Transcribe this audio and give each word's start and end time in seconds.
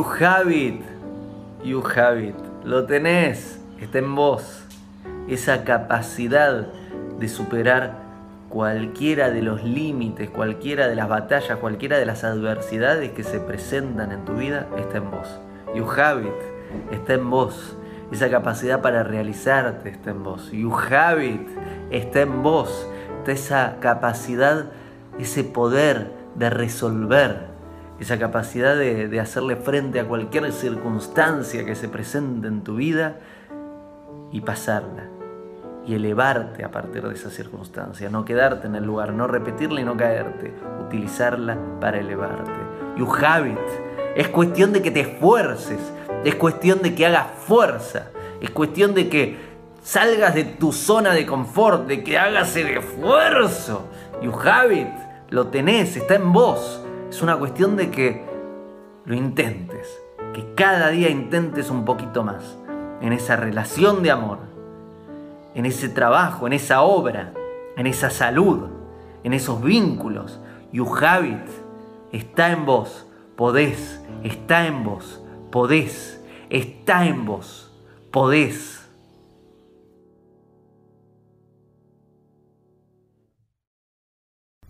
have 0.00 0.50
it. 0.50 0.80
You 1.62 1.82
have 1.96 2.18
it. 2.18 2.34
Lo 2.64 2.86
tenés. 2.86 3.60
Está 3.78 3.98
en 3.98 4.14
vos. 4.14 4.64
Esa 5.28 5.64
capacidad 5.64 6.68
de 7.18 7.28
superar 7.28 8.00
cualquiera 8.48 9.30
de 9.30 9.42
los 9.42 9.64
límites, 9.64 10.30
cualquiera 10.30 10.88
de 10.88 10.94
las 10.94 11.08
batallas, 11.08 11.58
cualquiera 11.58 11.98
de 11.98 12.06
las 12.06 12.24
adversidades 12.24 13.10
que 13.12 13.22
se 13.22 13.38
presentan 13.38 14.12
en 14.12 14.24
tu 14.24 14.34
vida, 14.34 14.66
está 14.78 14.98
en 14.98 15.10
vos. 15.10 15.28
You 15.74 15.86
have 15.90 16.22
it. 16.22 16.92
Está 16.92 17.14
en 17.14 17.28
vos. 17.28 17.76
Esa 18.10 18.30
capacidad 18.30 18.80
para 18.80 19.02
realizarte 19.02 19.90
está 19.90 20.10
en 20.10 20.22
vos. 20.22 20.50
You 20.52 20.72
have 20.74 21.26
it. 21.26 21.48
Está 21.90 22.22
en 22.22 22.42
vos. 22.42 22.86
Está 23.18 23.32
esa 23.32 23.76
capacidad, 23.80 24.66
ese 25.18 25.44
poder 25.44 26.10
de 26.34 26.50
resolver 26.50 27.51
esa 28.02 28.18
capacidad 28.18 28.76
de, 28.76 29.20
hacerle 29.20 29.54
frente 29.54 30.00
a 30.00 30.08
cualquier 30.08 30.52
circunstancia 30.52 31.64
que 31.64 31.76
se 31.76 31.88
presente 31.88 32.48
en 32.48 32.62
tu 32.62 32.74
vida 32.74 33.18
y 34.32 34.40
pasarla 34.40 35.04
y 35.86 35.94
elevarte 35.94 36.64
a 36.64 36.70
partir 36.72 37.06
de 37.06 37.14
esa 37.14 37.30
circunstancia, 37.30 38.10
no 38.10 38.24
quedarte 38.24 38.66
en 38.66 38.74
el 38.74 38.84
lugar, 38.84 39.12
no 39.12 39.28
repetirla 39.28 39.80
y 39.80 39.84
no 39.84 39.96
caerte, 39.96 40.52
utilizarla 40.84 41.56
para 41.80 42.00
elevarte. 42.00 42.50
You 42.96 43.08
have 43.14 43.48
it. 43.48 43.58
Es 44.16 44.28
cuestión 44.28 44.72
de 44.72 44.82
que 44.82 44.90
te 44.90 45.00
esfuerces, 45.00 45.80
es 46.24 46.34
cuestión 46.34 46.82
de 46.82 46.96
que 46.96 47.06
hagas 47.06 47.26
fuerza, 47.46 48.10
es 48.40 48.50
cuestión 48.50 48.94
de 48.94 49.08
que 49.08 49.38
salgas 49.80 50.34
de 50.34 50.44
tu 50.44 50.72
zona 50.72 51.12
de 51.12 51.24
confort, 51.24 51.86
de 51.86 52.02
que 52.02 52.18
hagas 52.18 52.56
el 52.56 52.66
esfuerzo. 52.66 53.88
You 54.20 54.32
have 54.44 54.74
it, 54.74 54.88
lo 55.30 55.46
tenés, 55.48 55.96
está 55.96 56.16
en 56.16 56.32
vos. 56.32 56.81
Es 57.12 57.20
una 57.20 57.36
cuestión 57.36 57.76
de 57.76 57.90
que 57.90 58.24
lo 59.04 59.14
intentes, 59.14 60.02
que 60.32 60.54
cada 60.54 60.88
día 60.88 61.10
intentes 61.10 61.68
un 61.68 61.84
poquito 61.84 62.24
más 62.24 62.56
en 63.02 63.12
esa 63.12 63.36
relación 63.36 64.02
de 64.02 64.10
amor, 64.10 64.38
en 65.54 65.66
ese 65.66 65.90
trabajo, 65.90 66.46
en 66.46 66.54
esa 66.54 66.80
obra, 66.80 67.34
en 67.76 67.86
esa 67.86 68.08
salud, 68.08 68.62
en 69.24 69.34
esos 69.34 69.62
vínculos. 69.62 70.40
You 70.72 70.86
have 71.04 71.28
it. 71.28 71.48
Está 72.12 72.50
en 72.50 72.64
vos. 72.64 73.06
Podés. 73.36 74.00
Está 74.24 74.66
en 74.66 74.82
vos. 74.82 75.22
Podés. 75.50 76.18
Está 76.48 77.04
en 77.04 77.26
vos. 77.26 77.70
Podés. 78.10 78.81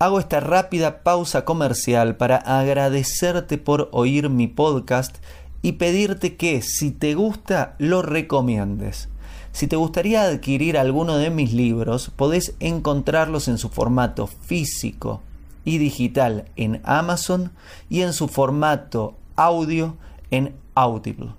Hago 0.00 0.20
esta 0.20 0.38
rápida 0.38 1.02
pausa 1.02 1.44
comercial 1.44 2.14
para 2.14 2.36
agradecerte 2.36 3.58
por 3.58 3.88
oír 3.90 4.28
mi 4.28 4.46
podcast 4.46 5.16
y 5.60 5.72
pedirte 5.72 6.36
que 6.36 6.62
si 6.62 6.92
te 6.92 7.14
gusta 7.14 7.74
lo 7.78 8.02
recomiendes. 8.02 9.08
Si 9.50 9.66
te 9.66 9.74
gustaría 9.74 10.22
adquirir 10.22 10.78
alguno 10.78 11.16
de 11.16 11.30
mis 11.30 11.52
libros, 11.52 12.12
podés 12.14 12.54
encontrarlos 12.60 13.48
en 13.48 13.58
su 13.58 13.70
formato 13.70 14.28
físico 14.28 15.20
y 15.64 15.78
digital 15.78 16.44
en 16.54 16.80
Amazon 16.84 17.50
y 17.90 18.02
en 18.02 18.12
su 18.12 18.28
formato 18.28 19.16
audio 19.34 19.96
en 20.30 20.54
Audible. 20.76 21.30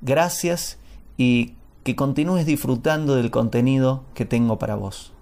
Gracias 0.00 0.78
y 1.18 1.52
que 1.84 1.96
continúes 1.96 2.46
disfrutando 2.46 3.14
del 3.14 3.30
contenido 3.30 4.04
que 4.14 4.24
tengo 4.24 4.58
para 4.58 4.74
vos. 4.74 5.12